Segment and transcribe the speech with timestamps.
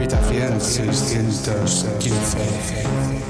[0.00, 2.80] Habitación 615.
[2.80, 3.29] El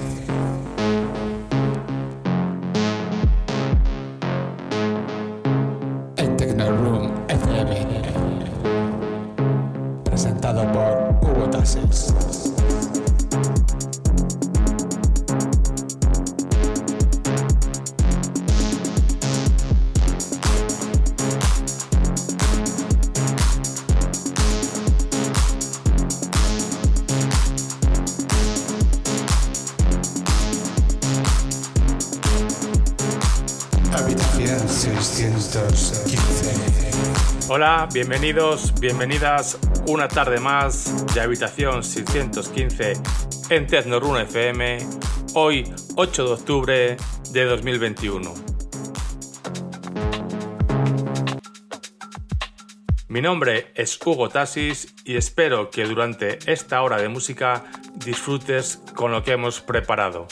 [37.93, 39.59] bienvenidos, bienvenidas
[39.89, 42.93] una tarde más de Habitación 615
[43.51, 44.79] en Tecnorun FM,
[45.35, 45.65] hoy
[45.97, 46.97] 8 de octubre
[47.33, 48.35] de 2021.
[53.09, 59.11] Mi nombre es Hugo Tasis y espero que durante esta hora de música disfrutes con
[59.11, 60.29] lo que hemos preparado.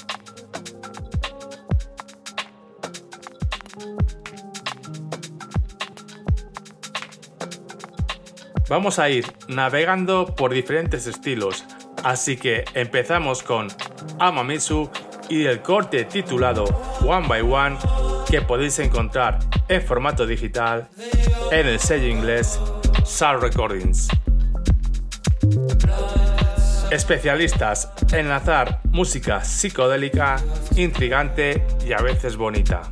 [8.69, 11.65] Vamos a ir navegando por diferentes estilos,
[12.05, 13.69] así que empezamos con
[14.19, 14.91] Amamisu
[15.31, 16.65] y el corte titulado
[17.01, 17.79] One by One
[18.29, 20.89] que podéis encontrar en formato digital
[21.51, 22.61] en el sello inglés
[23.05, 24.09] Soul Recordings.
[26.91, 30.37] Especialistas en enlazar música psicodélica,
[30.77, 32.83] intrigante y a veces bonita.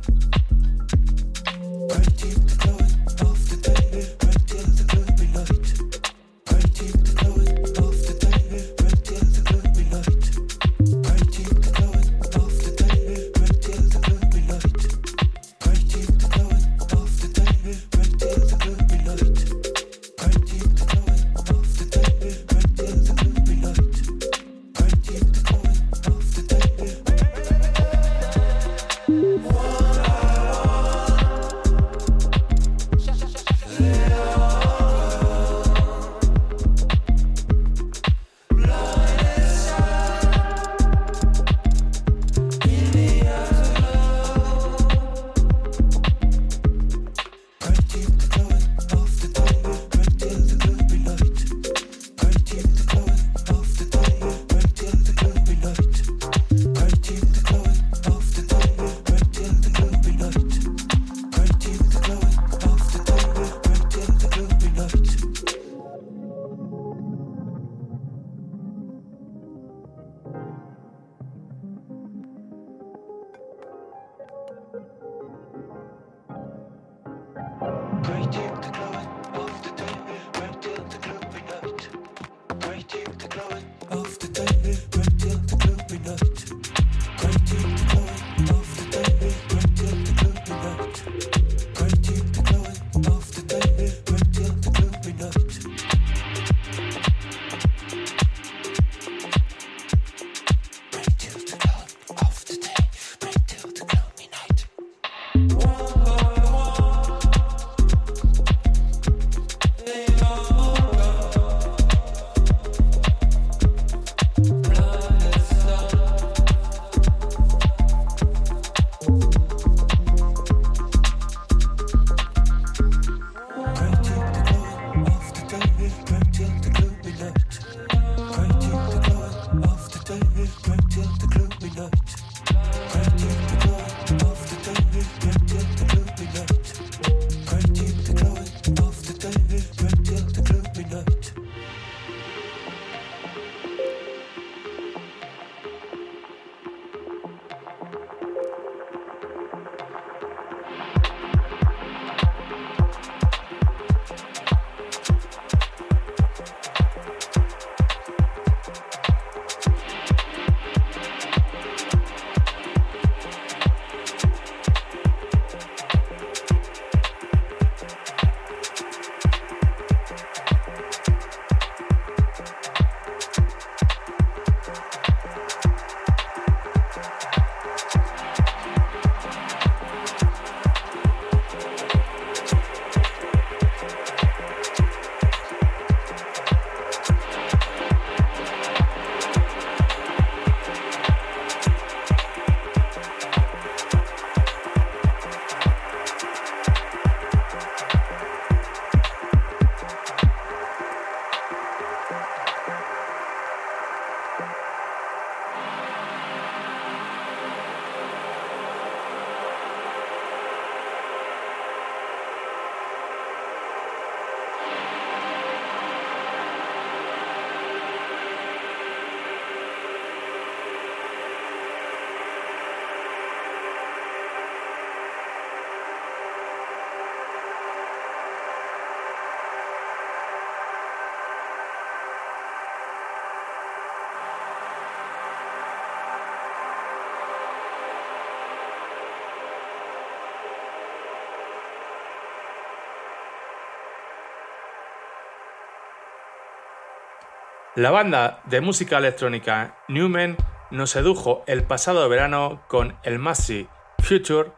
[247.77, 250.35] La banda de música electrónica Newman
[250.71, 253.67] nos sedujo el pasado verano con el Massey
[253.99, 254.49] Future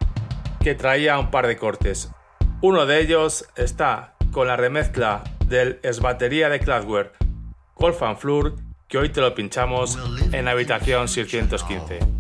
[0.61, 2.11] que traía un par de cortes.
[2.61, 7.11] Uno de ellos está con la remezcla del ex batería de Cloudware,
[7.75, 8.55] Wolfgang Flur,
[8.87, 9.99] que hoy te lo pinchamos
[10.31, 12.18] en habitación 615.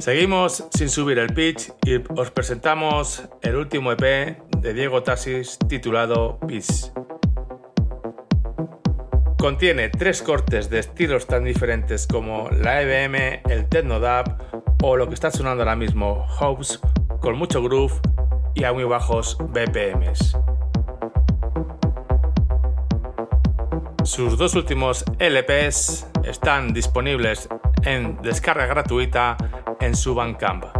[0.00, 4.00] Seguimos sin subir el pitch y os presentamos el último EP
[4.56, 6.90] de Diego Tasis titulado Peace.
[9.38, 14.24] Contiene tres cortes de estilos tan diferentes como la EBM, el Techno Dub
[14.82, 16.80] o lo que está sonando ahora mismo, House,
[17.20, 18.00] con mucho groove
[18.54, 20.34] y a muy bajos BPMs.
[24.04, 27.50] Sus dos últimos LPs están disponibles
[27.84, 29.36] en descarga gratuita
[29.80, 30.79] en su Bandcamp.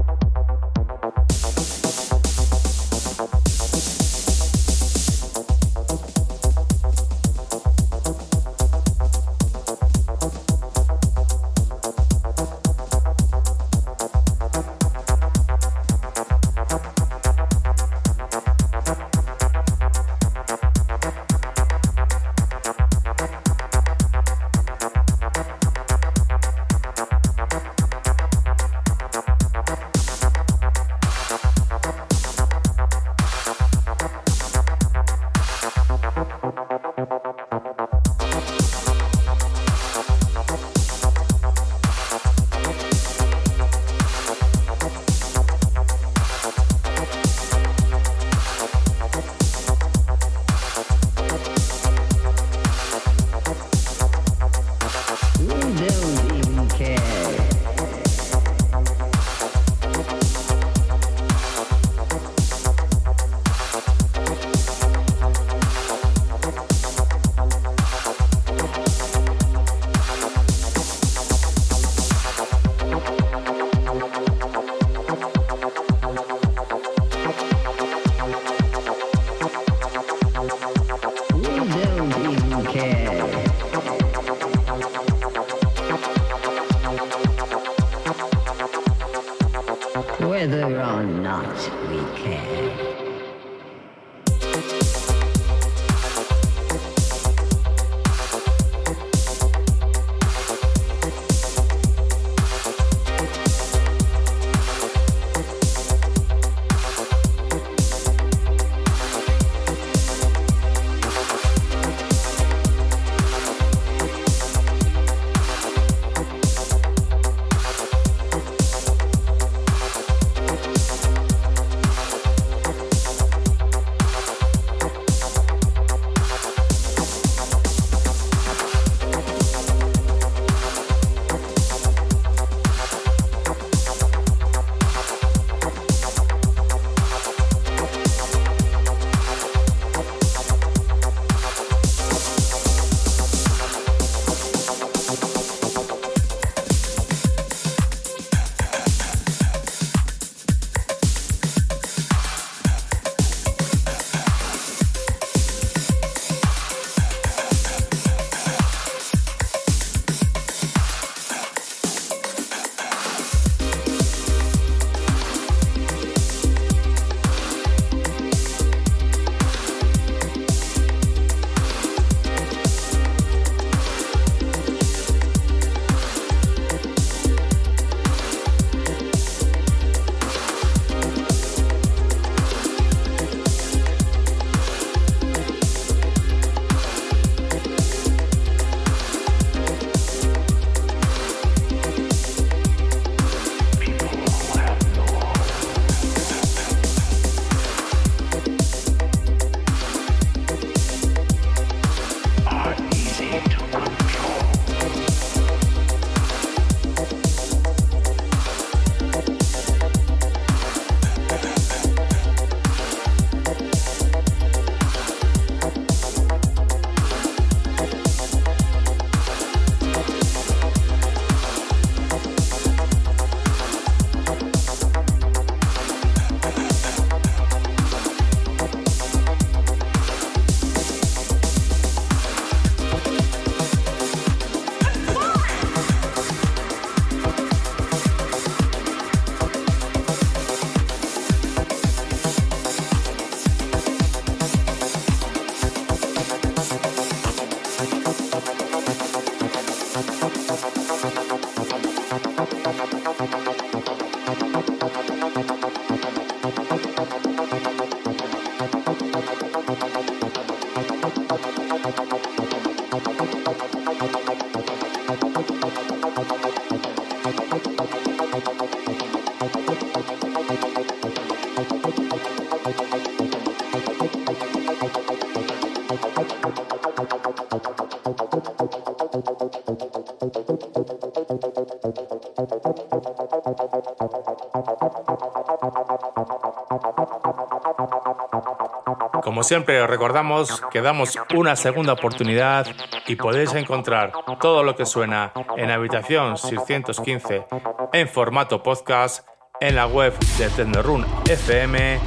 [289.40, 292.66] Como siempre os recordamos que damos una segunda oportunidad
[293.06, 297.46] y podéis encontrar todo lo que suena en Habitación 615
[297.94, 299.26] en formato podcast
[299.58, 301.98] en la web de Technorun FM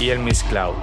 [0.00, 0.76] y el Miss Cloud.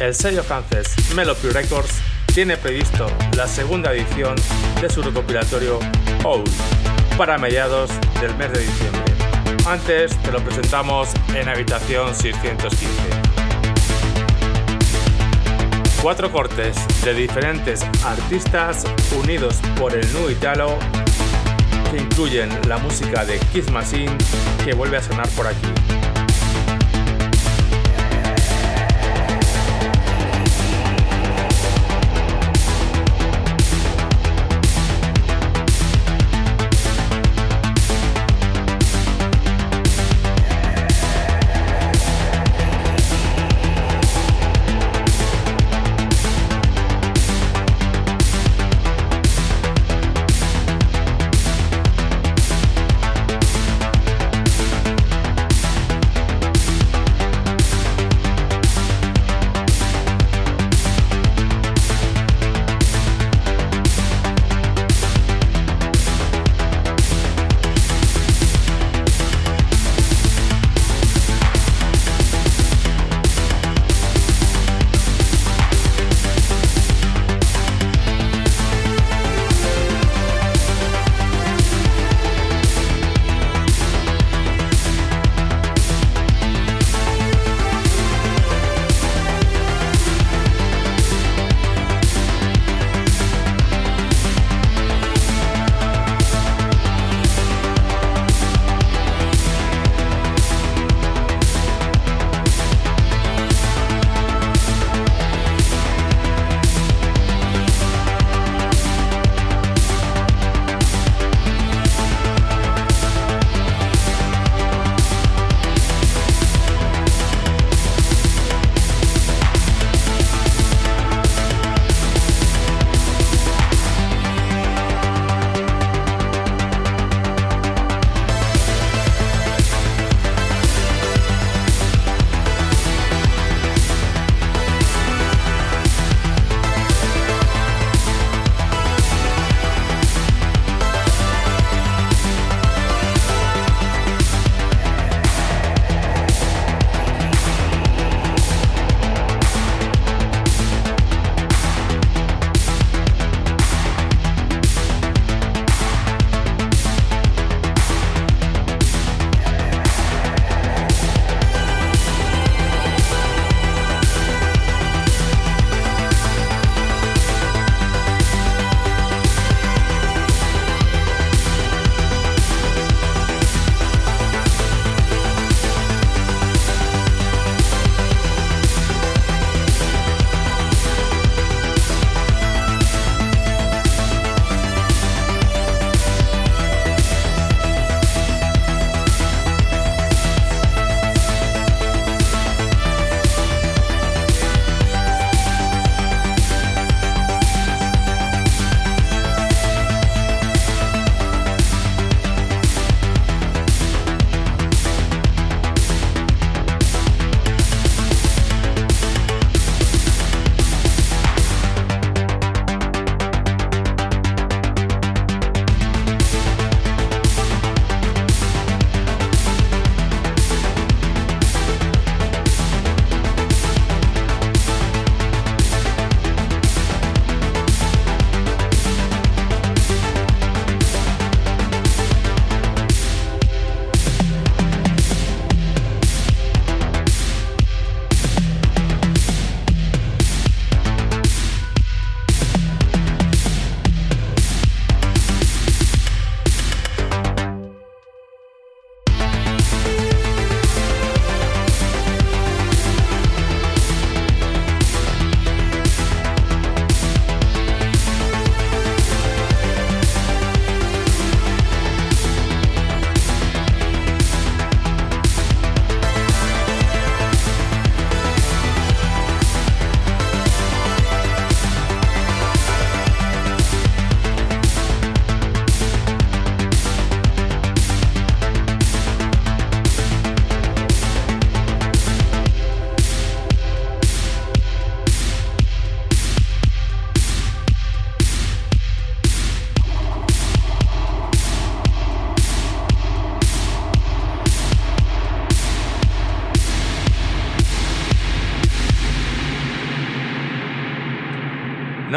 [0.00, 2.00] El sello francés Melopy Records
[2.34, 4.34] tiene previsto la segunda edición
[4.80, 5.78] de su recopilatorio
[6.24, 6.48] Old
[7.18, 9.07] para mediados del mes de diciembre.
[9.68, 12.88] Antes te lo presentamos en Habitación 615.
[16.00, 18.86] Cuatro cortes de diferentes artistas
[19.22, 20.78] unidos por el nu italo
[21.90, 24.16] que incluyen la música de Kiss Machine
[24.64, 25.97] que vuelve a sonar por aquí.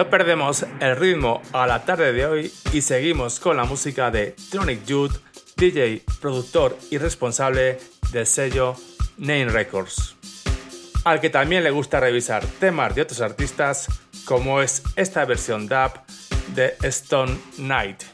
[0.02, 4.36] No perdemos el ritmo a la tarde de hoy y seguimos con la música de
[4.50, 5.14] Tronic Jude,
[5.58, 7.78] DJ, productor y responsable
[8.12, 8.76] del sello
[9.20, 10.16] Name Records,
[11.04, 13.90] al que también le gusta revisar temas de otros artistas
[14.26, 15.92] como es esta versión dub
[16.56, 18.11] de Stone Knight.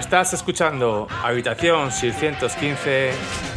[0.00, 3.10] Estás escuchando Habitación 615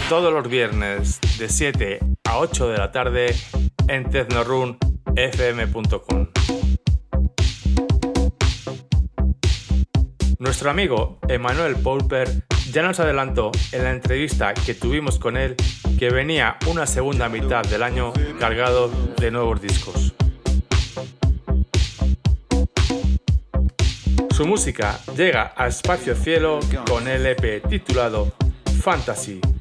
[0.09, 3.33] todos los viernes de 7 a 8 de la tarde
[3.87, 6.27] en tecnorunfm.com.
[10.37, 15.55] Nuestro amigo Emanuel Poulper ya nos adelantó en la entrevista que tuvimos con él
[15.97, 20.12] que venía una segunda mitad del año cargado de nuevos discos.
[24.43, 28.33] Su música llega a Espacio Cielo con el EP titulado
[28.81, 29.52] Fantasy.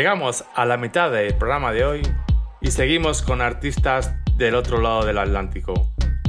[0.00, 2.00] Llegamos a la mitad del programa de hoy
[2.62, 5.74] y seguimos con artistas del otro lado del Atlántico.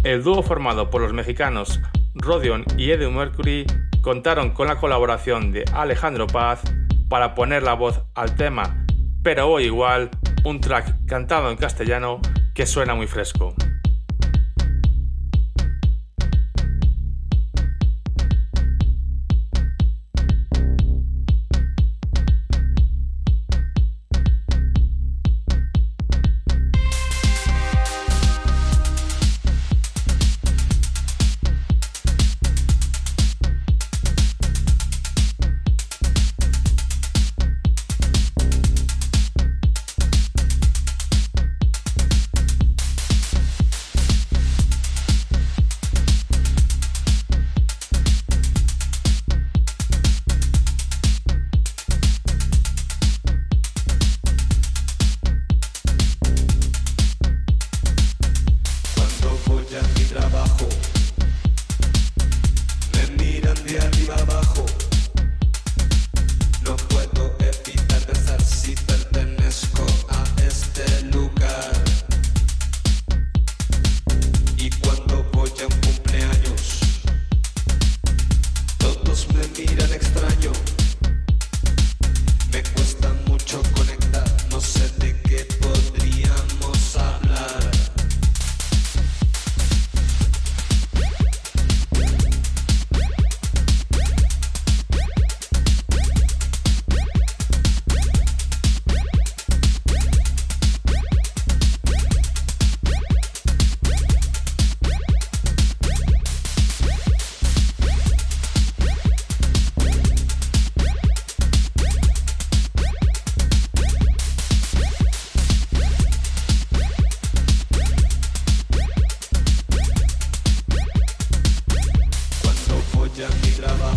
[0.04, 1.80] El dúo formado por los mexicanos
[2.14, 3.66] Rodion y Eddie Mercury
[4.02, 6.62] contaron con la colaboración de Alejandro Paz
[7.08, 8.86] para poner la voz al tema
[9.24, 10.10] Pero hoy igual,
[10.44, 12.20] un track cantado en castellano
[12.54, 13.56] que suena muy fresco.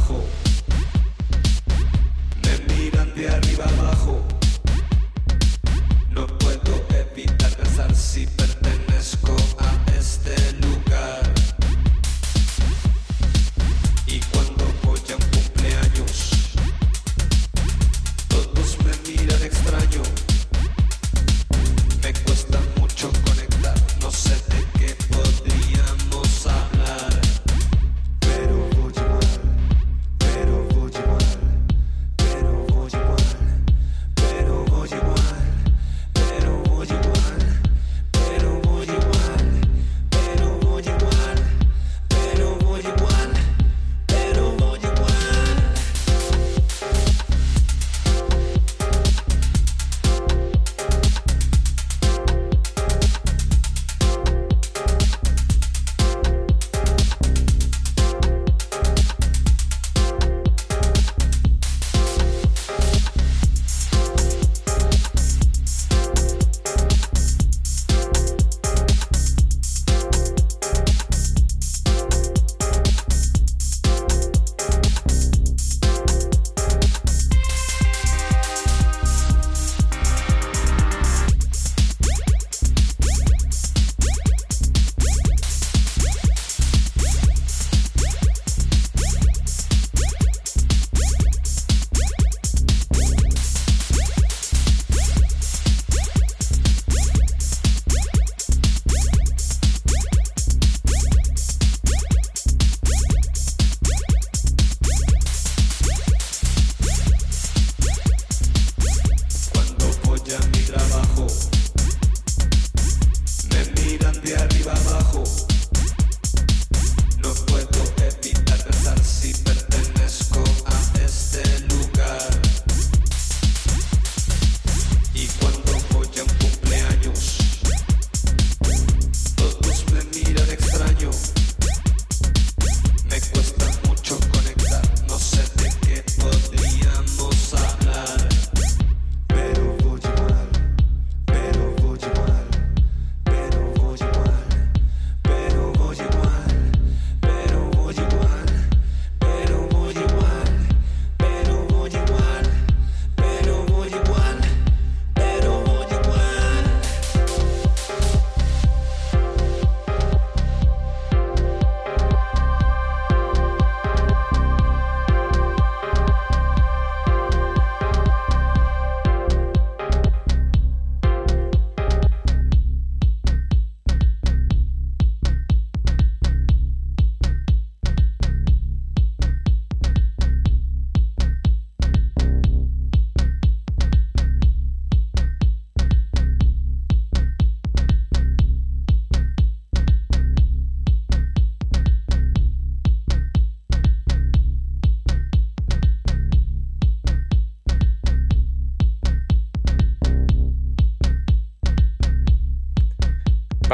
[0.04, 0.20] 后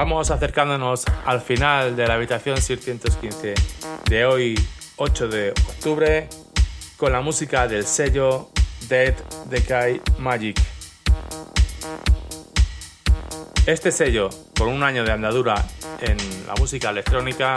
[0.01, 3.53] Vamos acercándonos al final de la habitación 615
[4.09, 4.59] de hoy,
[4.97, 6.27] 8 de octubre,
[6.97, 8.49] con la música del sello
[8.89, 9.15] Dead
[9.51, 10.59] Decay Magic.
[13.67, 15.63] Este sello, con un año de andadura
[16.01, 17.57] en la música electrónica,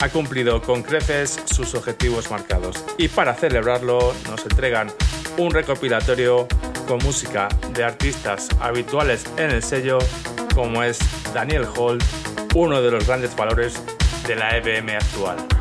[0.00, 4.90] ha cumplido con creces sus objetivos marcados y para celebrarlo nos entregan
[5.36, 6.48] un recopilatorio
[6.88, 9.98] con música de artistas habituales en el sello
[10.54, 10.98] como es
[11.34, 11.98] Daniel Hall,
[12.54, 13.74] uno de los grandes valores
[14.26, 15.53] de la EBM actual.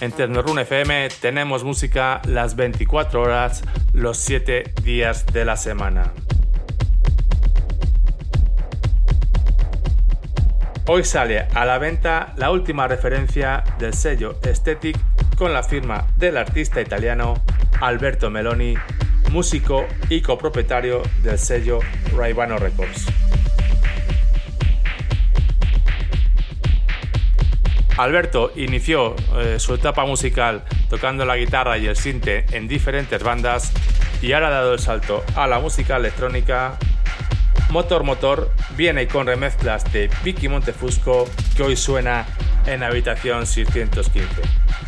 [0.00, 6.12] En Tecnorun FM tenemos música las 24 horas, los 7 días de la semana.
[10.86, 14.96] Hoy sale a la venta la última referencia del sello Aesthetic
[15.36, 17.34] con la firma del artista italiano
[17.80, 18.74] Alberto Meloni,
[19.30, 21.80] músico y copropietario del sello
[22.16, 23.17] Raibano Records.
[27.98, 33.72] Alberto inició eh, su etapa musical tocando la guitarra y el sinte en diferentes bandas
[34.22, 36.78] y ahora ha dado el salto a la música electrónica.
[37.70, 42.24] Motor Motor viene con remezclas de Vicky Montefusco que hoy suena
[42.66, 44.87] en Habitación 615.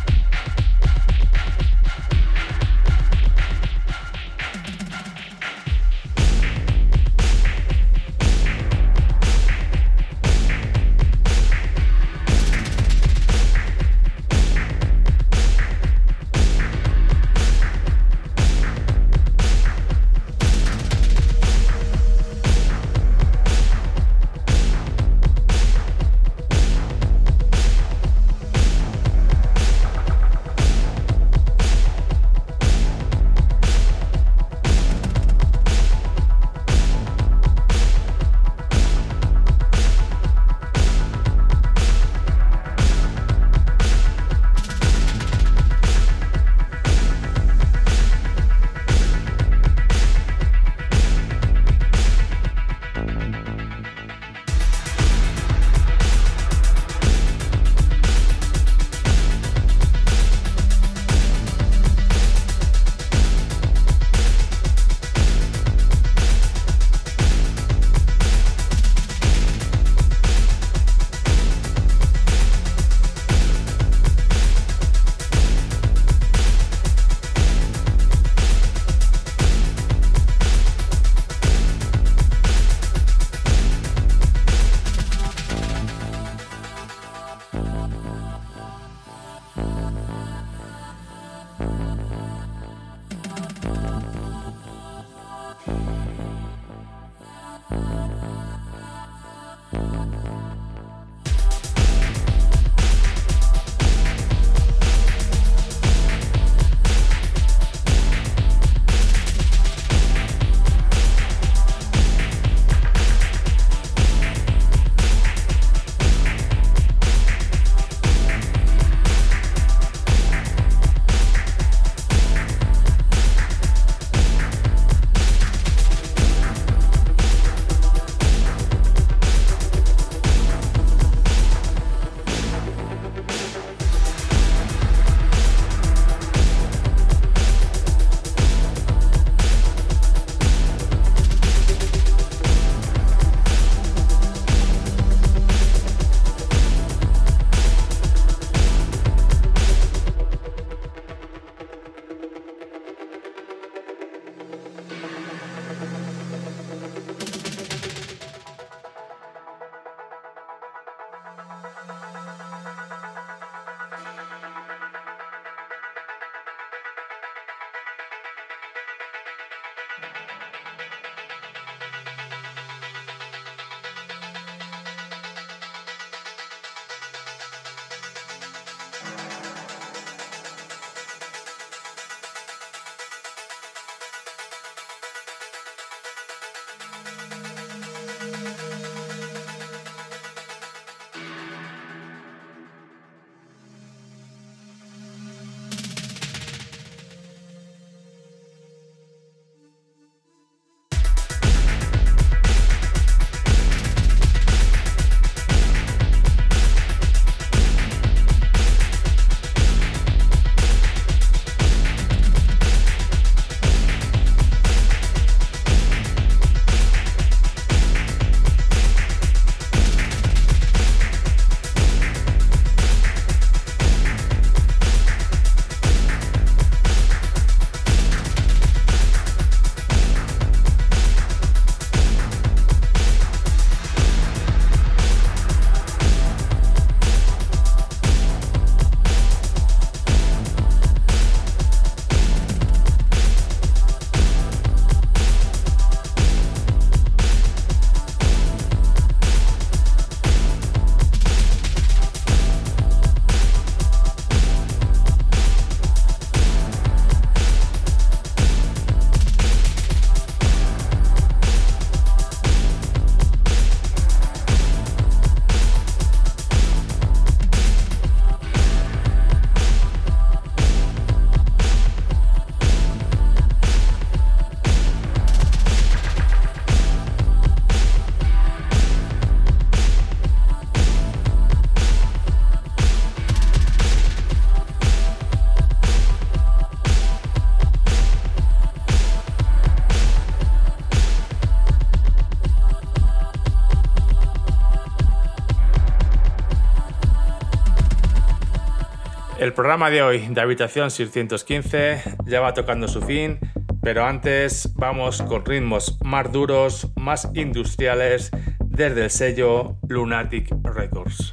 [299.41, 303.39] El programa de hoy de Habitación 615 ya va tocando su fin,
[303.81, 308.29] pero antes vamos con ritmos más duros, más industriales,
[308.63, 311.31] desde el sello Lunatic Records.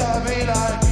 [0.00, 0.89] to be like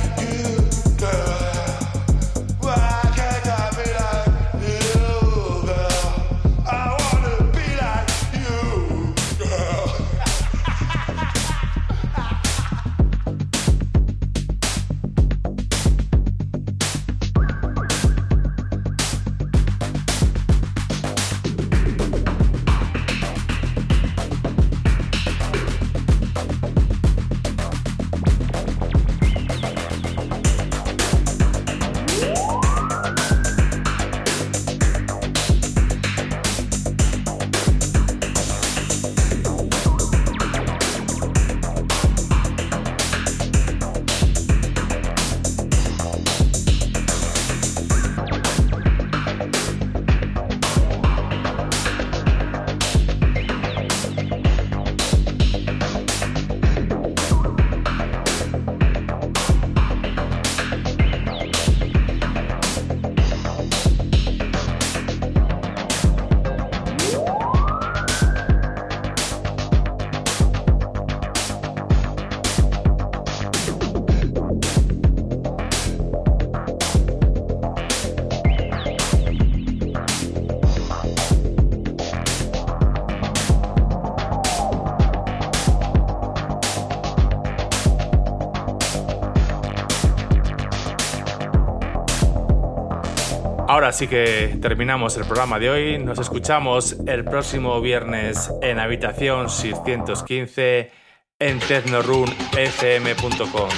[93.99, 95.99] Ahora sí que terminamos el programa de hoy.
[95.99, 100.93] Nos escuchamos el próximo viernes en habitación 615
[101.41, 103.69] en tecnorunfm.com.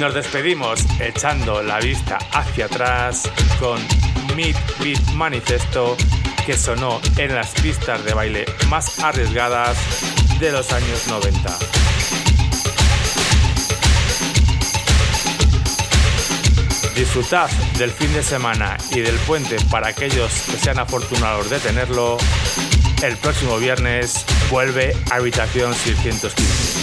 [0.00, 3.30] Nos despedimos echando la vista hacia atrás
[3.60, 3.78] con
[4.34, 5.96] Meet Beat Manifesto
[6.44, 9.78] que sonó en las pistas de baile más arriesgadas
[10.40, 11.56] de los años 90.
[16.98, 22.18] Disfrutad del fin de semana y del puente para aquellos que sean afortunados de tenerlo.
[23.04, 26.77] El próximo viernes vuelve Habitación 615.